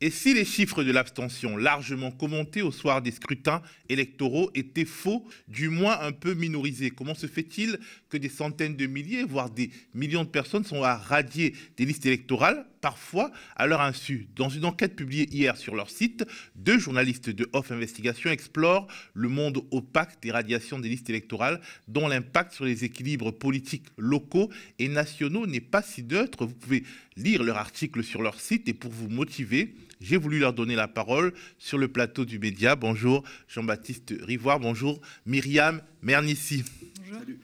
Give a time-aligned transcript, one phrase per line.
[0.00, 5.26] Et si les chiffres de l'abstention, largement commentés au soir des scrutins électoraux, étaient faux,
[5.48, 9.70] du moins un peu minorisés, comment se fait-il que des centaines de milliers, voire des
[9.94, 14.64] millions de personnes sont à radier des listes électorales, parfois à leur insu Dans une
[14.64, 16.24] enquête publiée hier sur leur site,
[16.54, 22.08] deux journalistes de Off Investigation explorent le monde opaque des radiations des listes électorales, dont
[22.08, 26.46] l'impact sur les équilibres politiques locaux et nationaux n'est pas si neutre.
[26.46, 26.84] Vous pouvez
[27.16, 30.88] lire leur article sur leur site et pour vous motiver, j'ai voulu leur donner la
[30.88, 32.76] parole sur le plateau du média.
[32.76, 36.64] Bonjour Jean-Baptiste Rivoire, bonjour Myriam Mernissi.
[36.98, 37.36] Bonjour.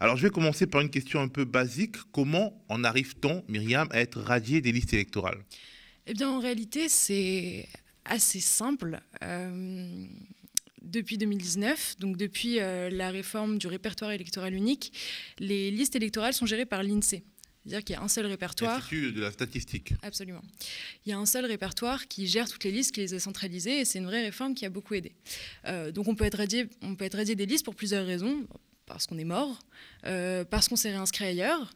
[0.00, 1.96] Alors je vais commencer par une question un peu basique.
[2.12, 5.44] Comment en arrive-t-on, Myriam, à être radié des listes électorales?
[6.06, 7.68] Eh bien en réalité c'est
[8.04, 9.00] assez simple.
[9.22, 10.06] Euh,
[10.82, 14.92] depuis 2019, donc depuis euh, la réforme du répertoire électoral unique,
[15.38, 17.22] les listes électorales sont gérées par l'INSEE.
[17.64, 18.76] C'est-à-dire qu'il y a un seul répertoire.
[18.76, 19.92] L'Institut de la statistique.
[20.02, 20.40] Absolument.
[21.04, 23.80] Il y a un seul répertoire qui gère toutes les listes, qui les a centralisées,
[23.80, 25.12] et c'est une vraie réforme qui a beaucoup aidé.
[25.66, 28.46] Euh, donc on peut, être radié, on peut être radié des listes pour plusieurs raisons.
[28.88, 29.58] Parce qu'on est mort,
[30.06, 31.70] euh, parce qu'on s'est réinscrit ailleurs,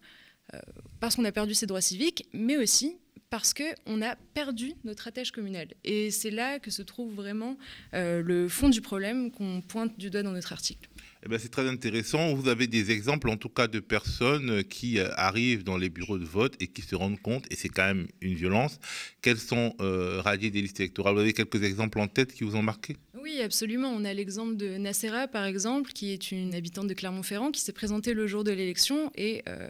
[0.55, 0.58] euh,
[0.98, 2.96] parce qu'on a perdu ses droits civiques, mais aussi
[3.30, 5.68] parce qu'on a perdu notre attache communale.
[5.84, 7.56] Et c'est là que se trouve vraiment
[7.94, 10.90] le fond du problème qu'on pointe du doigt dans notre article.
[11.25, 12.34] Eh ben, c'est très intéressant.
[12.34, 16.19] Vous avez des exemples, en tout cas, de personnes qui euh, arrivent dans les bureaux
[16.19, 18.81] de vote et qui se rendent compte, et c'est quand même une violence,
[19.20, 21.14] qu'elles sont euh, radiées des listes électorales.
[21.14, 22.97] Vous avez quelques exemples en tête qui vous ont marqué?
[23.23, 23.91] Oui, absolument.
[23.91, 27.73] On a l'exemple de Nacera, par exemple, qui est une habitante de Clermont-Ferrand, qui s'est
[27.73, 29.69] présentée le jour de l'élection et euh,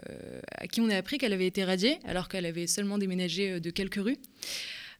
[0.52, 3.70] à qui on a appris qu'elle avait été radiée, alors qu'elle avait seulement déménagé de
[3.70, 4.16] quelques rues.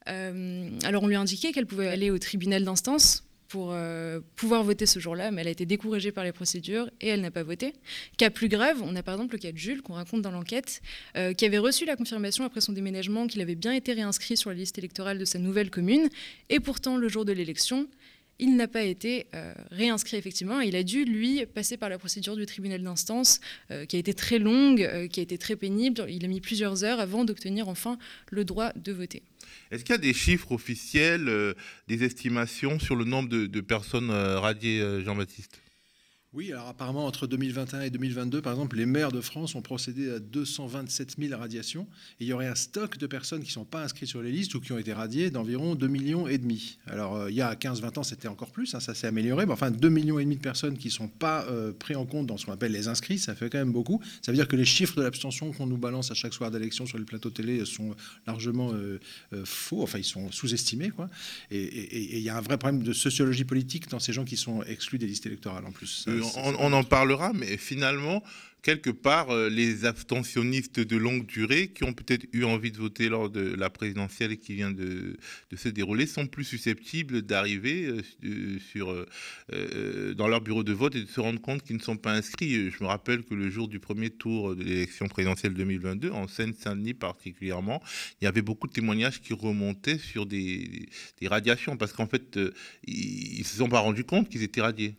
[0.04, 4.86] alors on lui a indiqué qu'elle pouvait aller au tribunal d'instance pour euh, pouvoir voter
[4.86, 7.74] ce jour-là, mais elle a été découragée par les procédures et elle n'a pas voté.
[8.16, 10.80] Cas plus grave, on a par exemple le cas de Jules, qu'on raconte dans l'enquête,
[11.18, 14.48] euh, qui avait reçu la confirmation après son déménagement qu'il avait bien été réinscrit sur
[14.48, 16.08] la liste électorale de sa nouvelle commune,
[16.48, 17.88] et pourtant le jour de l'élection,
[18.38, 20.60] il n'a pas été euh, réinscrit effectivement.
[20.60, 23.40] Il a dû, lui, passer par la procédure du tribunal d'instance,
[23.88, 26.04] qui a été très longue, qui a été très pénible.
[26.08, 27.98] Il a mis plusieurs heures avant d'obtenir enfin
[28.30, 29.22] le droit de voter.
[29.70, 31.54] Est-ce qu'il y a des chiffres officiels, euh,
[31.88, 35.60] des estimations sur le nombre de, personnes euh, radiées, euh, Jean-Baptiste?
[36.34, 40.10] Oui, alors apparemment, entre 2021 et 2022, par exemple, les maires de France ont procédé
[40.10, 41.86] à 227 000 radiations.
[42.20, 44.32] Et il y aurait un stock de personnes qui ne sont pas inscrites sur les
[44.32, 46.26] listes ou qui ont été radiées d'environ 2 millions.
[46.86, 49.44] Alors, euh, il y a 15-20 ans, c'était encore plus, hein, ça s'est amélioré.
[49.44, 52.38] Mais enfin, 2 millions de personnes qui ne sont pas euh, pris en compte dans
[52.38, 54.00] ce qu'on appelle les inscrits, ça fait quand même beaucoup.
[54.22, 56.86] Ça veut dire que les chiffres de l'abstention qu'on nous balance à chaque soir d'élection
[56.86, 57.94] sur les plateaux télé sont
[58.26, 58.98] largement euh,
[59.44, 60.92] faux, enfin, ils sont sous-estimés.
[61.50, 64.62] Et il y a un vrai problème de sociologie politique dans ces gens qui sont
[64.62, 66.06] exclus des listes électorales en plus
[66.36, 68.22] on, en parlera, mais finalement,
[68.62, 73.08] quelque part, euh, les abstentionnistes de longue durée qui ont peut-être eu envie de voter
[73.08, 75.16] lors de la présidentielle qui vient de,
[75.54, 78.90] se dérouler sont plus susceptibles d'arriver euh, sur,
[79.52, 82.12] euh, dans leur bureau de vote et de se rendre compte qu'ils ne sont pas
[82.12, 82.70] inscrits.
[82.70, 86.94] Je me rappelle que le jour du premier tour de l'élection présidentielle 2022, en Seine-Saint-Denis
[86.94, 87.82] particulièrement,
[88.20, 90.88] il y avait beaucoup de témoignages qui remontaient sur des,
[91.20, 92.38] des radiations parce qu'en fait,
[92.86, 94.94] ils ne se sont pas rendus compte qu'ils étaient radiés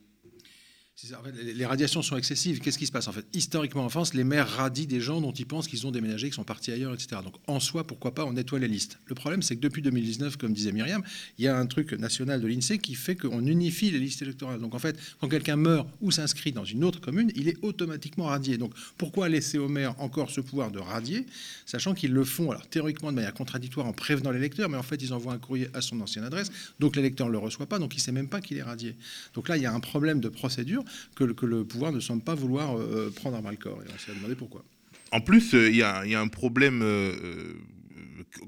[1.43, 2.59] les radiations sont excessives.
[2.59, 3.25] Qu'est-ce qui se passe en fait?
[3.33, 6.35] Historiquement en France, les maires radient des gens dont ils pensent qu'ils ont déménagé, qu'ils
[6.35, 7.21] sont partis ailleurs, etc.
[7.23, 8.99] Donc en soi, pourquoi pas, on nettoie les listes.
[9.05, 11.03] Le problème, c'est que depuis 2019, comme disait Myriam,
[11.37, 14.59] il y a un truc national de l'INSEE qui fait qu'on unifie les listes électorales.
[14.59, 18.25] Donc en fait, quand quelqu'un meurt ou s'inscrit dans une autre commune, il est automatiquement
[18.25, 18.57] radié.
[18.57, 21.25] Donc pourquoi laisser aux maires encore ce pouvoir de radier,
[21.65, 25.01] sachant qu'ils le font, alors théoriquement de manière contradictoire en prévenant l'électeur, mais en fait,
[25.01, 27.93] ils envoient un courrier à son ancienne adresse, donc l'électeur ne le reçoit pas, donc
[27.93, 28.95] il ne sait même pas qu'il est radié.
[29.33, 30.83] Donc là, il y a un problème de procédure
[31.15, 33.79] que, le pouvoir ne semble pas vouloir euh, prendre à bras le corps.
[33.81, 34.63] On s'est demandé pourquoi.
[35.11, 37.53] En plus, euh, il y, a un problème euh,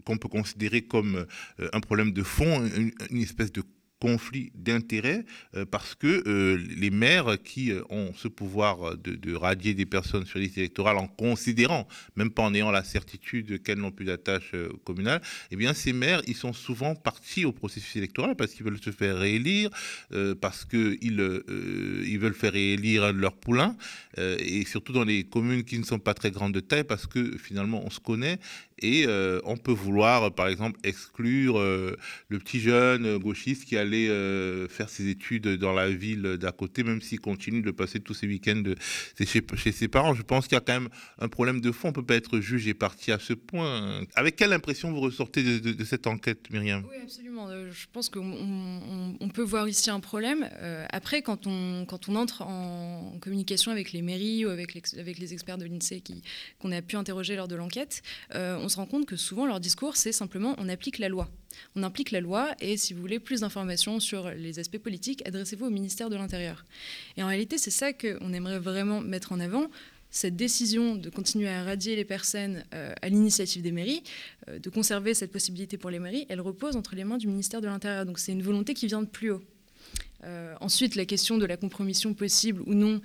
[0.03, 1.25] qu'on peut considérer comme
[1.59, 2.67] un problème de fond,
[3.09, 3.63] une espèce de
[4.05, 9.73] conflit d'intérêts euh, parce que euh, les maires qui euh, ont ce pouvoir de, radier
[9.73, 13.91] des personnes sur liste électorale en considérant, même pas en ayant la certitude qu'elles n'ont
[13.91, 14.51] plus d'attache
[14.83, 18.81] communale, eh bien ces maires, ils sont souvent partis au processus électoral parce qu'ils veulent
[18.81, 19.69] se faire réélire,
[20.39, 23.75] parce qu'ils ils veulent faire réélire leur poulain,
[24.17, 27.37] et surtout dans les communes qui ne sont pas très grandes de taille parce que
[27.37, 28.39] finalement on se connaît
[28.81, 29.05] et
[29.45, 34.89] on peut vouloir par exemple exclure le petit jeune gauchiste qui a aller euh, faire
[34.89, 38.63] ses études dans la ville d'à côté, même s'il continue de passer tous ses week-ends
[39.17, 40.13] chez, ses parents.
[40.13, 40.89] Je pense qu'il y a quand même
[41.19, 41.89] un problème de fond.
[41.89, 44.01] On ne peut pas être juge et parti à ce point.
[44.15, 46.83] Avec quelle impression vous ressortez de, cette enquête, Myriam?
[46.89, 47.47] Oui, absolument.
[47.49, 50.49] Euh, je pense qu'on on, peut voir ici un problème.
[50.61, 51.85] Euh, après, quand on,
[52.15, 56.03] entre en communication avec les mairies ou avec les, experts de l'INSEE
[56.59, 58.01] qu'on a pu interroger lors de l'enquête,
[58.69, 61.29] se rend compte que souvent leur discours, c'est simplement on applique la loi.
[61.75, 65.65] On implique la loi et si vous voulez plus d'informations sur les aspects politiques, adressez-vous
[65.65, 66.65] au ministère de l'Intérieur.
[67.17, 69.69] Et en réalité, c'est ça qu'on aimerait vraiment mettre en avant
[70.15, 74.01] cette décision de continuer à radier les personnes euh, à l'initiative des mairies,
[74.47, 77.59] euh, de conserver cette possibilité pour les mairies, elle repose entre les mains du ministère
[77.59, 78.05] de l'Intérieur.
[78.05, 79.41] Donc c'est une volonté qui vient de plus haut.
[80.23, 83.01] Euh, ensuite, la question de la compromission possible ou non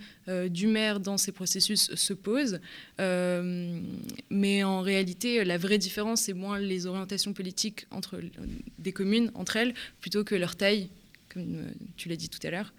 [0.48, 2.60] du maire dans ces processus se pose.
[2.98, 8.20] mais en réalité, la vraie différence, c'est moins les orientations politiques entre
[8.78, 10.88] des communes, entre elles, plutôt que leur taille
[11.32, 12.72] comme euh, tu l'as dit tout à l'heure.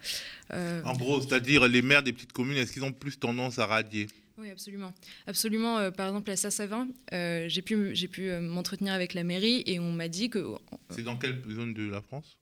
[0.54, 3.66] Euh, en gros, c'est-à-dire les maires des petites communes, est-ce qu'ils ont plus tendance à
[3.66, 4.08] radier?
[4.38, 4.94] Oui, absolument.
[5.28, 5.78] Absolument.
[5.78, 9.92] Euh, par exemple, à Saint-Savin, j'ai pu, j'ai pu m'entretenir avec la mairie et on
[9.92, 10.46] m'a dit que.
[10.90, 12.38] c'est dans quelle zone de la France?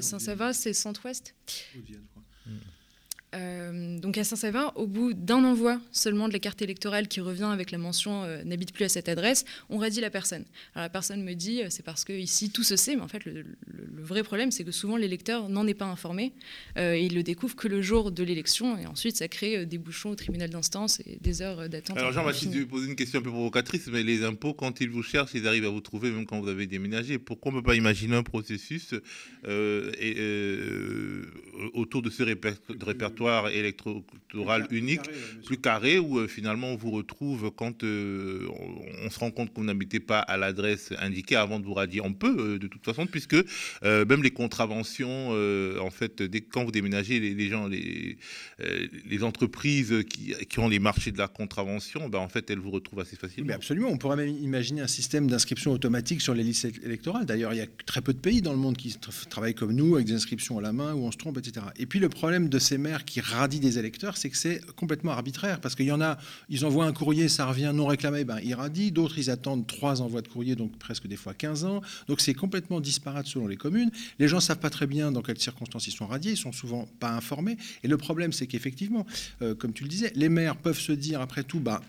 [0.00, 1.34] Saint-Savin, c'est centre-ouest.
[3.34, 7.50] Euh, donc à Saint-Savin, au bout d'un envoi seulement de la carte électorale qui revient
[7.52, 10.44] avec la mention euh, n'habite plus à cette adresse, on radie la personne.
[10.74, 13.08] Alors la personne me dit euh, c'est parce que ici tout se sait, mais en
[13.08, 13.44] fait le,
[13.98, 16.32] vrai problème c'est que souvent l'électeur n'en est pas informé
[16.76, 20.10] et il le découvre que le jour de l'élection et ensuite ça crée des bouchons
[20.10, 21.98] au tribunal d'instance et des heures d'attente.
[21.98, 24.90] Alors Jean-Baptiste, je vais poser une question un peu provocatrice, mais les impôts quand ils
[24.90, 27.18] vous cherchent, ils arrivent à vous trouver même quand vous avez déménagé.
[27.18, 28.94] Pourquoi on ne peut pas imaginer un processus
[29.44, 30.16] et,
[31.74, 33.15] autour de ce répertoire
[33.52, 35.00] électoral unique,
[35.44, 38.46] plus carré, où euh, finalement on vous retrouve quand euh,
[39.04, 42.00] on, se rend compte que vous n'habitez pas à l'adresse indiquée avant de vous radier.
[42.00, 43.36] On peut, euh, de toute façon, puisque
[43.82, 45.30] même les contraventions,
[45.80, 48.18] en fait, dès, quand vous déménagez, les, gens, les,
[48.58, 52.70] les entreprises qui, qui, ont les marchés de la contravention, ben, en fait, elles vous
[52.70, 53.48] retrouvent assez facilement.
[53.48, 57.26] Mais absolument, on pourrait même imaginer un système d'inscription automatique sur les listes électorales.
[57.26, 58.96] D'ailleurs, il y a très peu de pays dans le monde qui
[59.30, 61.66] travaillent comme nous, avec des inscriptions à la main, où on se trompe, etc.
[61.76, 65.12] Et puis le problème de ces maires qui radient des électeurs, c'est que c'est complètement
[65.12, 65.60] arbitraire.
[65.60, 66.18] Parce qu'il y en a,
[66.48, 68.90] ils envoient un courrier, ça revient non réclamé, ben, ils radient.
[68.90, 71.80] D'autres, ils attendent trois envois de courrier, donc presque des fois 15 ans.
[72.08, 73.90] Donc c'est complètement disparate selon les communes.
[74.18, 76.52] Les gens ne savent pas très bien dans quelles circonstances ils sont radiés, ils sont
[76.52, 77.56] souvent pas informés.
[77.82, 79.06] Et le problème, c'est qu'effectivement,
[79.42, 81.80] euh, comme tu le disais, les maires peuvent se dire, après tout, bah,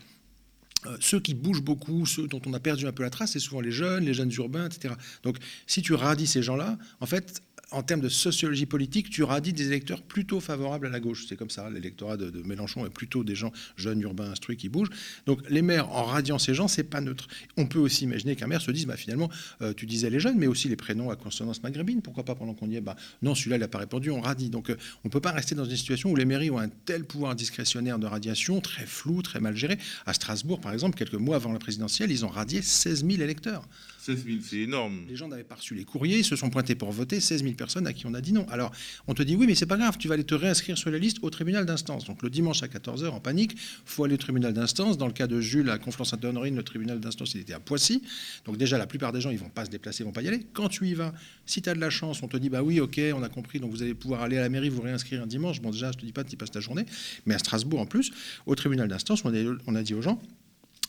[1.00, 3.60] ceux qui bougent beaucoup, ceux dont on a perdu un peu la trace, c'est souvent
[3.60, 4.94] les jeunes, les jeunes urbains, etc.
[5.22, 5.36] Donc,
[5.66, 9.66] si tu radis ces gens-là, en fait, en termes de sociologie politique, tu radies des
[9.66, 11.26] électeurs plutôt favorables à la gauche.
[11.28, 14.90] C'est comme ça, l'électorat de, Mélenchon est plutôt des gens jeunes, urbains, instruits qui bougent.
[15.26, 17.28] Donc les maires, en radiant ces gens, c'est pas neutre.
[17.56, 19.30] On peut aussi imaginer qu'un maire se dise, bah, finalement,
[19.60, 22.00] euh, tu disais les jeunes, mais aussi les prénoms à consonance maghrébine.
[22.00, 22.80] Pourquoi pas pendant qu'on y est?
[22.80, 24.48] Bah, Non, celui-là, il n'a pas répondu, on radie.
[24.48, 26.68] Donc euh, on ne peut pas rester dans une situation où les mairies ont un
[26.68, 29.78] tel pouvoir discrétionnaire de radiation, très flou, très mal géré.
[30.06, 33.68] À Strasbourg, par exemple, quelques mois avant la présidentielle, ils ont radié 16 000 électeurs.
[34.00, 35.04] 16 000, c'est énorme.
[35.06, 37.54] Les gens n'avaient pas reçu les courriers, ils se sont pointés pour voter, 16 000
[37.58, 38.46] personnes à qui on a dit non.
[38.48, 38.72] Alors,
[39.06, 40.96] on te dit oui, mais c'est pas grave, tu vas aller te réinscrire sur la
[40.96, 42.06] liste au tribunal d'instance.
[42.06, 44.96] Donc, le dimanche à 14h, en panique, faut aller au tribunal d'instance.
[44.96, 48.02] Dans le cas de Jules à Conflans-Sainte-Honorine, le tribunal d'instance, il était à Poissy.
[48.46, 50.28] Donc, déjà, la plupart des gens, ils vont pas se déplacer, ils vont pas y
[50.28, 50.46] aller.
[50.54, 51.12] Quand tu y vas,
[51.44, 53.60] si tu as de la chance, on te dit bah oui, ok, on a compris,
[53.60, 55.60] donc vous allez pouvoir aller à la mairie, vous réinscrire un dimanche.
[55.60, 56.86] Bon, déjà, je te dis pas, tu passes ta journée.
[57.26, 58.12] Mais à Strasbourg, en plus,
[58.46, 60.20] au tribunal d'instance, on a dit aux gens,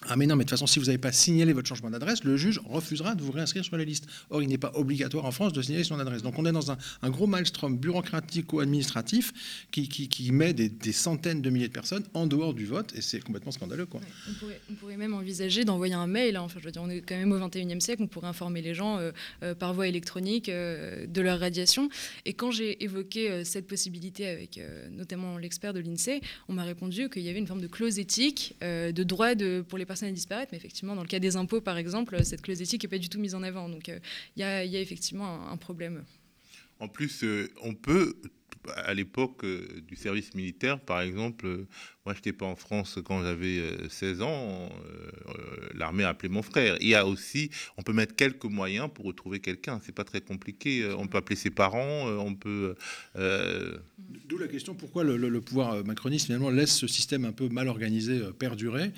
[0.07, 2.23] ah mais non, mais de toute façon, si vous n'avez pas signalé votre changement d'adresse,
[2.23, 4.05] le juge refusera de vous réinscrire sur la liste.
[4.29, 6.21] Or, il n'est pas obligatoire en France de signaler son adresse.
[6.21, 6.77] Donc on est dans un,
[7.09, 12.65] gros maelstrom bureaucratico-administratif qui, qui, met des, centaines de milliers de personnes en dehors du
[12.65, 13.85] vote, et c'est complètement scandaleux.
[13.85, 13.99] Quoi.
[14.69, 16.41] on, pourrait, même envisager d'envoyer un mail, hein.
[16.41, 18.73] enfin je veux dire, on est quand même au 21e siècle, on pourrait informer les
[18.73, 19.11] gens euh,
[19.43, 21.89] euh, par voie électronique euh, de leur radiation.
[22.25, 24.59] Et quand j'ai évoqué cette possibilité avec
[24.91, 28.55] notamment l'expert de l'INSEE, on m'a répondu qu'il y avait une forme de clause éthique,
[28.61, 31.61] de droit de, pour les personnes à disparaître, mais effectivement, dans le cas des impôts,
[31.61, 33.67] par exemple, cette clause éthique n'est pas du tout mise en avant.
[33.67, 33.99] Donc, euh,
[34.37, 36.05] il y, a effectivement un, problème.
[36.79, 38.15] En plus, euh, on peut,
[38.75, 41.65] à l'époque euh, du service militaire, par exemple,
[42.05, 44.69] moi, je n'étais pas en France quand j'avais 16 euh, ans.
[45.27, 46.77] Euh, l'armée a appelé mon frère.
[46.79, 49.81] Il y a aussi, on peut mettre quelques moyens pour retrouver quelqu'un.
[49.85, 50.81] C'est pas très compliqué.
[50.81, 52.07] Euh, on peut appeler ses parents.
[52.07, 52.75] On peut.
[53.15, 58.21] D'où la question pourquoi le, pouvoir macroniste finalement laisse ce système un peu mal organisé
[58.37, 58.91] perdurer?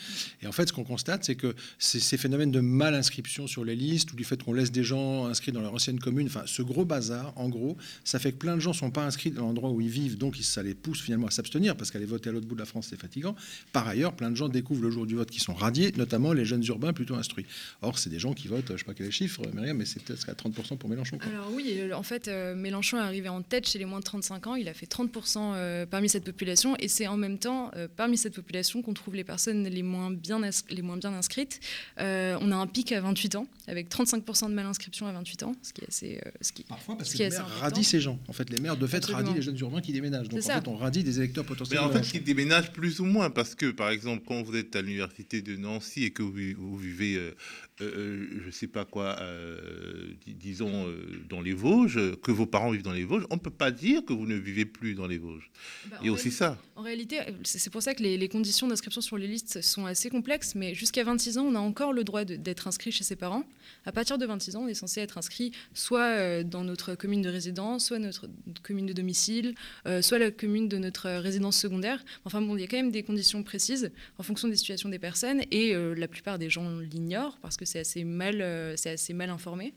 [0.43, 3.75] Et en fait, ce qu'on constate, c'est que ces phénomènes de mal inscription sur les
[3.75, 6.61] listes ou du fait qu'on laisse des gens inscrits dans leur ancienne commune, enfin, ce
[6.61, 9.71] gros bazar, en gros, ça fait que plein de gens sont pas inscrits dans l'endroit
[9.71, 12.47] où ils vivent, donc ça les pousse finalement à s'abstenir parce qu'aller voter à l'autre
[12.47, 13.35] bout de la France, c'est fatigant.
[13.71, 16.45] Par ailleurs, plein de gens découvrent le jour du vote qui sont radiés, notamment les
[16.45, 17.45] jeunes urbains plutôt instruits.
[17.81, 19.85] Or, c'est des gens qui votent, je ne sais pas quel est le chiffre, mais
[19.85, 21.17] c'est peut-être à 30% pour Mélenchon.
[21.21, 24.03] Alors oui, euh, en fait, euh, Mélenchon est arrivé en tête chez les moins de
[24.03, 24.55] 35 ans.
[24.55, 28.33] Il a fait 30% euh, parmi cette population, et c'est en même temps parmi cette
[28.33, 31.59] population qu'on trouve les personnes les moins bien, les moins bien inscrites.
[31.97, 35.53] on a un pic à 28 ans, avec 35% de mal inscription à 28 ans,
[35.61, 36.21] ce qui est assez.
[36.41, 38.19] ce qui, Parfois, parce que les maires radient ces gens.
[38.27, 40.29] En fait, les maires de fait radient radie les jeunes urbains qui déménagent.
[40.29, 41.79] Donc en fait, on radie des électeurs potentiels.
[41.79, 44.75] Mais en fait, ils déménagent plus ou moins parce que, par exemple, quand vous êtes
[44.75, 47.35] à l'université de Nancy et que vous, vivez, euh,
[47.81, 50.87] euh, je ne sais pas quoi, euh, disons
[51.29, 54.03] dans les Vosges, que vos parents vivent dans les Vosges, on ne peut pas dire
[54.05, 55.51] que vous ne vivez plus dans les Vosges.
[55.89, 56.57] Bah, Il y a aussi ça.
[56.75, 60.09] En réalité, c'est pour ça que les, les conditions d'inscription sur les listes sont assez
[60.09, 63.43] complexes, mais jusqu'à 26 ans, on a encore le droit d'être inscrit chez ses parents.
[63.85, 67.29] À partir de 26 ans, on est censé être inscrit soit dans notre commune de
[67.29, 68.27] résidence, soit notre
[68.63, 69.55] commune de domicile,
[69.87, 72.03] euh, soit la commune de notre résidence secondaire.
[72.25, 75.75] Enfin bon, il y a des conditions précises en fonction des situations des personnes et
[75.75, 79.29] euh, la plupart des gens l'ignorent parce que c'est assez mal, euh, c'est assez mal
[79.29, 79.73] informé.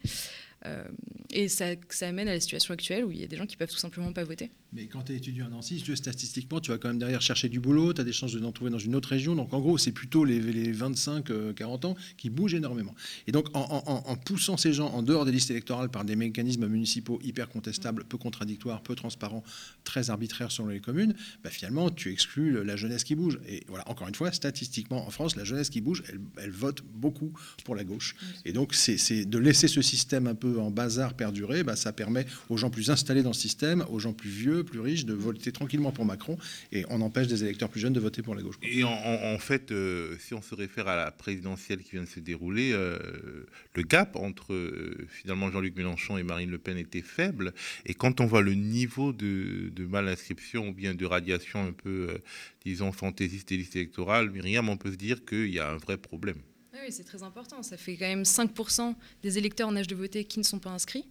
[1.31, 3.57] et ça, ça amène à la situation actuelle où il y a des gens qui
[3.57, 4.51] peuvent tout simplement pas voter.
[4.75, 7.49] Mais quand tu es étudiant à Nancy, tu statistiquement, tu vas quand même derrière chercher
[7.49, 9.37] du boulot, tu as des chances de t'en trouver dans une autre région.
[9.37, 12.93] Donc en gros, c'est plutôt les, 25-40 euh, ans qui bougent énormément.
[13.29, 17.21] Et donc en, poussant ces gens en dehors des listes électorales par des mécanismes municipaux
[17.23, 19.45] hyper contestables, peu contradictoires, peu transparents,
[19.85, 21.15] très arbitraires selon les communes,
[21.45, 23.39] bah, finalement, tu exclus la jeunesse qui bouge.
[23.49, 26.03] Et voilà, encore une fois, statistiquement, en France, la jeunesse qui bouge,
[26.37, 27.33] elle, vote beaucoup
[27.65, 28.17] pour la gauche.
[28.45, 32.27] Et donc c'est de laisser ce système un peu en bazar perdurer, bah, ça permet
[32.49, 35.53] aux gens plus installés dans le système, aux gens plus vieux, plus riches de voter
[35.53, 36.37] tranquillement pour Macron
[36.73, 38.57] et on empêche des électeurs plus jeunes de voter pour la gauche.
[38.63, 42.21] Et en, fait, euh, si on se réfère à la présidentielle qui vient de se
[42.21, 47.55] dérouler, euh, le gap entre euh, finalement Jean-Luc Mélenchon et Marine Le Pen était faible.
[47.87, 52.19] Et quand on voit le niveau de, de mal-inscription ou bien de radiation un peu,
[52.65, 55.97] disons, fantaisiste des listes électorales, Myriam, on peut se dire qu'il y a un vrai
[55.97, 56.39] problème.
[56.73, 57.63] Oui, c'est très important.
[57.63, 60.71] Ça fait quand même 5% des électeurs en âge de voter qui ne sont pas
[60.71, 61.07] inscrits.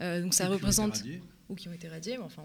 [0.00, 1.02] donc ça représente
[1.48, 2.44] ou qui ont été radiés, mais enfin,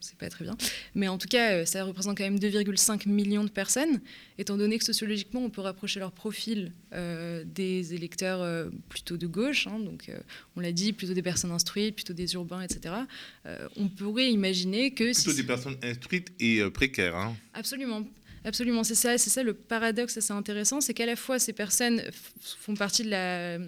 [0.00, 0.56] c'est pas très bien.
[0.94, 4.00] Mais en tout cas, euh, ça représente quand même 2,5 millions de personnes,
[4.38, 9.26] étant donné que sociologiquement, on peut rapprocher leur profil euh, des électeurs euh, plutôt de
[9.26, 10.10] gauche, hein, donc
[10.56, 12.94] on l'a dit, plutôt des personnes instruites, plutôt des urbains, etc.
[13.76, 15.12] on pourrait imaginer que...
[15.12, 17.16] Plutôt des personnes instruites et précaires.
[17.16, 17.36] Hein.
[17.54, 18.04] Absolument.
[18.44, 22.02] Absolument, c'est ça, c'est ça le paradoxe assez intéressant, c'est qu'à la fois ces personnes
[22.40, 23.58] font partie de la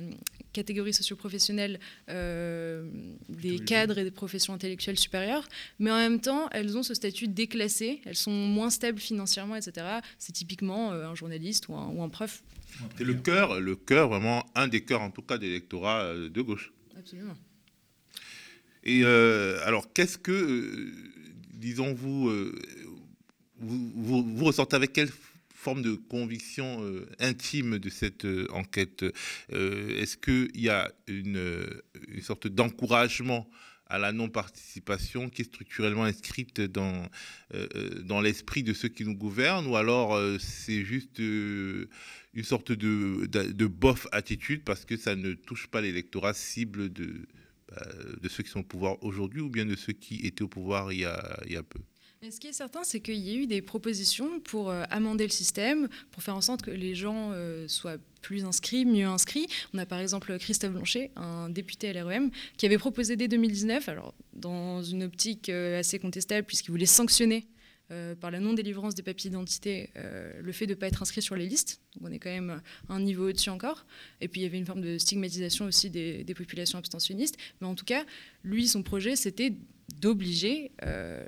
[0.52, 1.78] catégories socioprofessionnelles
[2.08, 2.88] euh,
[3.28, 7.28] des cadres et des professions intellectuelles supérieures, mais en même temps, elles ont ce statut
[7.28, 9.86] déclassé, elles sont moins stables financièrement, etc.
[10.18, 12.42] C'est typiquement euh, un journaliste ou un, ou un prof.
[12.96, 16.28] C'est le cœur, le cœur, vraiment, un des cœurs en tout cas des électorats euh,
[16.28, 16.72] de gauche.
[16.98, 17.36] Absolument.
[18.82, 20.90] Et alors, qu'est-ce que,
[21.52, 22.30] disons vous,
[23.58, 25.10] vous, vous, vous ressortez avec quelle
[25.60, 29.04] forme de conviction euh, intime de cette euh, enquête.
[29.52, 31.66] Euh, Est-ce qu'il y a une,
[32.08, 33.48] une sorte d'encouragement
[33.86, 37.08] à la non-participation qui est structurellement inscrite dans,
[38.04, 41.88] dans l'esprit de ceux qui nous gouvernent ou alors c'est juste une
[42.44, 47.26] sorte de, de, bof attitude parce que ça ne touche pas l'électorat cible de,
[47.68, 47.84] bah,
[48.22, 50.92] de ceux qui sont au pouvoir aujourd'hui ou bien de ceux qui étaient au pouvoir
[50.92, 51.80] il y a, il y a peu?
[52.28, 55.30] Ce qui est certain, c'est qu'il y a eu des propositions pour euh, amender le
[55.30, 59.46] système, pour faire en sorte que les gens euh, soient plus inscrits, mieux inscrits.
[59.72, 64.14] On a par exemple Christophe Blanchet, un député l'REM, qui avait proposé dès 2019, alors
[64.34, 67.46] dans une optique euh, assez contestable, puisqu'il voulait sanctionner
[68.20, 71.48] par la non-délivrance des papiers d'identité le fait de ne pas être inscrit sur les
[71.48, 71.80] listes.
[71.96, 73.84] Donc on est quand même un niveau au-dessus encore.
[74.20, 77.36] Et puis il y avait une forme de stigmatisation aussi des populations abstentionnistes.
[77.60, 78.04] Mais en tout cas,
[78.44, 79.54] lui, son projet, c'était
[79.98, 81.26] d'obliger euh,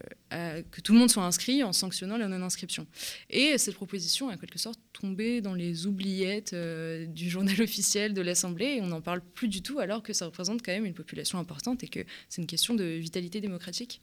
[0.70, 2.86] que tout le monde soit inscrit en sanctionnant la non-inscription.
[3.30, 8.14] Et cette proposition est en quelque sorte tombée dans les oubliettes euh, du journal officiel
[8.14, 10.86] de l'Assemblée et on n'en parle plus du tout alors que ça représente quand même
[10.86, 14.00] une population importante et que c'est une question de vitalité démocratique.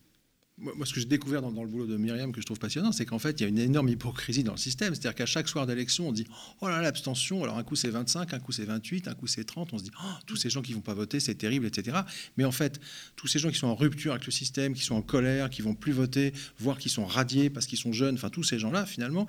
[0.61, 3.05] Moi, ce que j'ai découvert dans, le boulot de Myriam que je trouve passionnant, c'est
[3.05, 4.93] qu'en fait, il y a une énorme hypocrisie dans le système.
[4.93, 6.27] C'est-à-dire qu'à chaque soir d'élection, on dit
[6.61, 9.27] Oh là là, l'abstention, alors un coup c'est 25, un coup c'est 28, un coup
[9.27, 9.73] c'est 30.
[9.73, 11.99] On se dit Oh, tous ces gens qui vont pas voter, c'est terrible, etc.
[12.37, 12.79] Mais en fait,
[13.15, 15.61] tous ces gens qui sont en rupture avec le système, qui sont en colère, qui
[15.61, 18.85] vont plus voter, voire qui sont radiés parce qu'ils sont jeunes, enfin, tous ces gens-là,
[18.85, 19.27] finalement,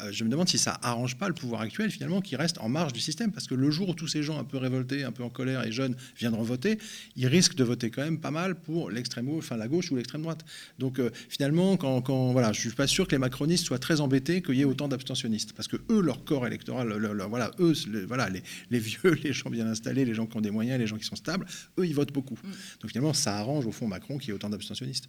[0.00, 2.68] euh, je me demande si ça arrange pas le pouvoir actuel, finalement, qui reste en
[2.68, 3.30] marge du système.
[3.32, 5.64] Parce que le jour où tous ces gens un peu révoltés, un peu en colère
[5.64, 6.78] et jeunes viendront voter,
[7.14, 10.22] ils risquent de voter quand même pas mal pour l'extrême enfin la gauche ou l'extrême
[10.22, 10.44] droite.
[10.78, 14.42] Donc, euh, finalement, quand, voilà, je suis pas sûr que les macronistes soient très embêtés
[14.42, 16.92] qu'il y ait autant d'abstentionnistes, parce que eux, leur corps électoral,
[17.28, 17.74] voilà, eux,
[18.06, 18.28] voilà,
[18.70, 21.04] les, vieux, les gens bien installés, les gens qui ont des moyens, les gens qui
[21.04, 21.46] sont stables,
[21.78, 22.38] eux, ils votent beaucoup.
[22.42, 22.50] Mm.
[22.80, 25.08] Donc finalement, ça arrange au fond Macron qu'il y ait autant d'abstentionnistes.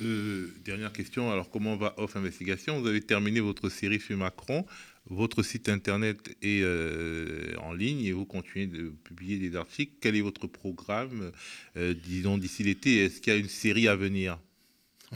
[0.00, 2.80] Euh, dernière question, alors comment va Off Investigation?
[2.80, 4.64] Vous avez terminé votre série sur Macron,
[5.10, 9.94] votre site internet est euh, en ligne et vous continuez de publier des articles.
[10.00, 11.32] Quel est votre programme,
[11.76, 13.04] euh, disons, d'ici l'été?
[13.04, 14.38] Est-ce qu'il y a une série à venir?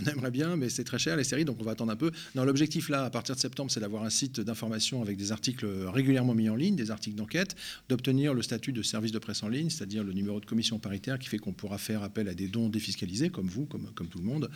[0.01, 2.11] On aimerait bien, mais c'est très cher les séries, donc on va attendre un peu.
[2.35, 6.35] L'objectif là, à partir de septembre, c'est d'avoir un site d'information avec des articles régulièrement
[6.35, 7.57] mis en ligne, des articles d'enquête,
[7.89, 11.19] d'obtenir le statut de service de presse en ligne, c'est-à-dire le numéro de commission paritaire
[11.19, 14.25] qui fait qu'on pourra faire appel à des dons défiscalisés, comme vous, comme, tout le
[14.25, 14.51] monde,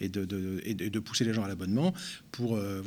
[0.00, 1.92] et de, pousser les gens à l'abonnement
[2.30, 2.82] pour, euh,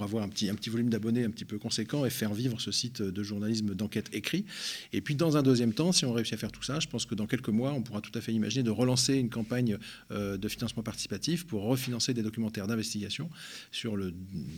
[0.00, 2.72] avoir un petit, un petit volume d'abonnés un petit peu conséquent et faire vivre ce
[2.72, 4.44] site de journalisme d'enquête écrit.
[4.92, 7.06] Et puis dans un deuxième temps, si on réussit à faire tout ça, je pense
[7.06, 9.78] que dans quelques mois, on pourra tout à fait imaginer de relancer une campagne
[10.10, 13.30] euh, de financement participatif pour refinancer des documentaires d'investigation
[13.70, 14.14] sur le,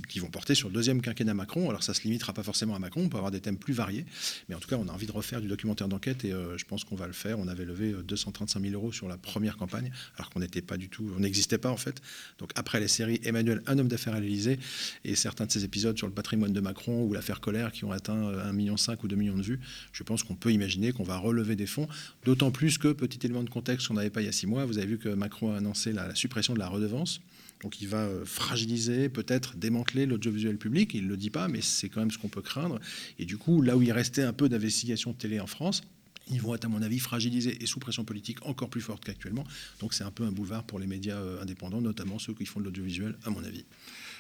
[0.08, 1.68] qui vont porter sur le deuxième quinquennat Macron.
[1.70, 4.06] Alors ça se limitera pas forcément à Macron, on peut avoir des thèmes plus variés,
[4.48, 6.64] mais en tout cas on a envie de refaire du documentaire d'enquête et euh, je
[6.64, 7.38] pense qu'on va le faire.
[7.38, 10.76] On avait levé 235 euh, 000 euros sur la première campagne, alors qu'on n'était pas
[10.76, 12.00] du tout, on n'existait pas en fait.
[12.38, 14.58] Donc après les séries Emmanuel, un homme d'affaires à l'Élysée
[15.04, 17.92] et certains de ces épisodes sur le patrimoine de Macron ou l'affaire Colère qui ont
[17.92, 19.60] atteint 1,5 million ou 2 millions de vues,
[19.92, 21.88] je pense qu'on peut imaginer qu'on va relever des fonds,
[22.24, 24.64] d'autant plus que, petit élément de contexte qu'on n'avait pas il y a six mois,
[24.64, 27.20] vous avez vu que Macron a annoncé la, la suppression de la redevance.
[27.62, 30.92] Donc il va euh, fragiliser, peut-être démanteler l'audiovisuel public.
[30.94, 32.78] Il ne le dit pas, mais c'est quand même ce qu'on peut craindre.
[33.18, 35.82] Et du coup, là où il restait un peu d'investigation télé en France,
[36.30, 39.44] ils vont être, à mon avis, fragilisés et sous pression politique encore plus forte qu'actuellement.
[39.80, 42.60] Donc c'est un peu un boulevard pour les médias euh, indépendants, notamment ceux qui font
[42.60, 43.64] de l'audiovisuel, à mon avis.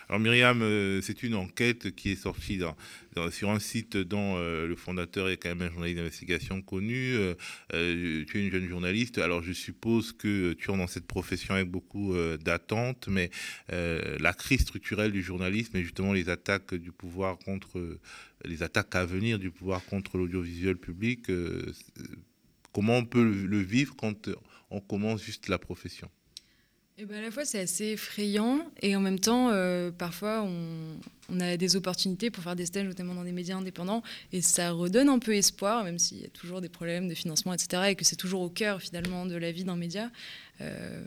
[0.08, 2.60] Alors Myriam, euh, c'est une enquête qui est sortie
[3.30, 7.14] sur un site dont euh, le fondateur est quand même un journaliste d'investigation connu.
[7.14, 7.34] Euh,
[7.70, 11.70] tu es une jeune journaliste, alors je suppose que tu es dans cette profession avec
[11.70, 13.30] beaucoup d'attentes, mais
[13.68, 17.98] la crise structurelle du journalisme et justement les attaques du pouvoir contre
[18.44, 21.30] les attaques à venir du pouvoir contre l'audiovisuel public,
[22.72, 24.28] comment on peut le vivre quand
[24.70, 26.10] on commence juste la profession?
[26.96, 31.40] Et ben à la fois, c'est assez effrayant et en même temps, euh, parfois, on,
[31.40, 35.08] a des opportunités pour faire des stages, notamment dans des médias indépendants, et ça redonne
[35.08, 38.04] un peu espoir, même s'il y a toujours des problèmes de financement, etc., et que
[38.04, 40.12] c'est toujours au cœur, finalement, de la vie d'un média.
[40.60, 41.02] Euh,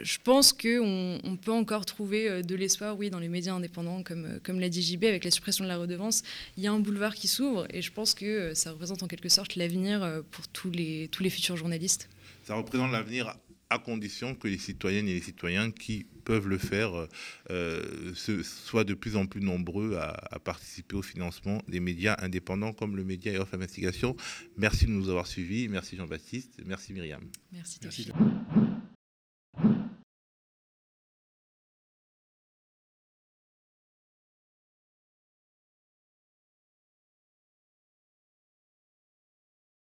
[0.00, 4.02] je pense qu'on on peut encore trouver euh, de l'espoir, oui, dans les médias indépendants,
[4.02, 6.22] comme, comme l'a dit avec la suppression de la redevance.
[6.58, 9.30] Il y a un boulevard qui s'ouvre, et je pense que ça représente en quelque
[9.30, 12.10] sorte l'avenir pour tous les, tous les futurs journalistes.
[12.42, 13.34] Ça représente l'avenir
[13.74, 17.06] à condition que les citoyennes et les citoyens qui peuvent le faire
[17.50, 22.96] euh, soient de plus en plus nombreux à, participer au financement des médias indépendants comme
[22.96, 24.16] le Média et Off Investigation.
[24.56, 25.68] Merci de nous avoir suivis.
[25.68, 26.62] Merci Jean-Baptiste.
[26.64, 27.22] Merci Myriam.
[27.52, 27.78] Merci.
[27.82, 28.10] merci.